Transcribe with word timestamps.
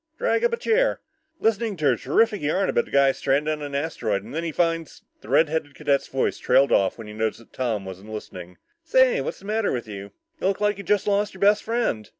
"Drag 0.17 0.43
up 0.43 0.51
a 0.51 0.57
chair. 0.57 0.99
Listening 1.39 1.77
to 1.77 1.91
a 1.91 1.95
terrific 1.95 2.41
yarn 2.41 2.69
about 2.69 2.87
a 2.87 2.89
guy 2.89 3.11
stranded 3.11 3.53
on 3.53 3.61
an 3.63 3.75
asteroid 3.75 4.23
and 4.23 4.33
then 4.33 4.43
he 4.43 4.51
finds" 4.51 5.03
The 5.21 5.29
redheaded 5.29 5.75
cadet's 5.75 6.07
voice 6.07 6.39
trailed 6.39 6.71
off 6.71 6.97
when 6.97 7.05
he 7.05 7.13
noticed 7.13 7.37
that 7.37 7.53
Tom 7.53 7.85
wasn't 7.85 8.09
listening. 8.09 8.57
"Say, 8.83 9.21
what's 9.21 9.37
the 9.37 9.45
matter 9.45 9.71
with 9.71 9.87
you? 9.87 10.05
You 10.39 10.47
look 10.47 10.59
like 10.59 10.79
you 10.79 10.83
just 10.83 11.05
lost 11.05 11.35
your 11.35 11.41
best 11.41 11.61
friend." 11.61 12.09